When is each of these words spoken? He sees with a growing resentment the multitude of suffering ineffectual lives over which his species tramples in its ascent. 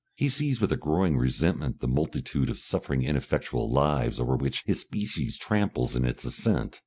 He 0.15 0.29
sees 0.29 0.59
with 0.59 0.71
a 0.71 0.77
growing 0.77 1.15
resentment 1.15 1.79
the 1.79 1.87
multitude 1.87 2.49
of 2.49 2.57
suffering 2.57 3.03
ineffectual 3.03 3.71
lives 3.71 4.19
over 4.19 4.35
which 4.35 4.63
his 4.63 4.79
species 4.79 5.37
tramples 5.37 5.95
in 5.95 6.05
its 6.05 6.25
ascent. 6.25 6.79